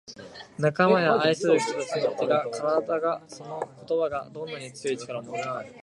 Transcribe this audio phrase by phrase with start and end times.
[0.57, 5.63] 「仲間や愛する人達の手が体がその言葉がどんなに強い力を持つか」